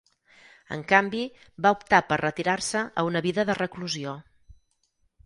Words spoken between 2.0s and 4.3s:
per retirar-se a una vida de reclusió.